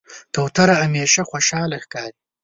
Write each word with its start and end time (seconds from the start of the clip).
کوتره 0.35 0.75
همیشه 0.81 1.21
خوشحاله 1.31 1.77
ښکاري. 1.83 2.17